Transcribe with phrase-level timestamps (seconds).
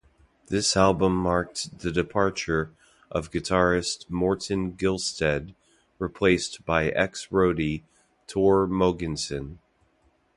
[0.47, 2.73] This album marked the departure
[3.11, 5.53] of guitarist Morten Gilsted
[5.99, 7.83] replaced by ex-roadie
[8.25, 9.59] Tore Mogensen.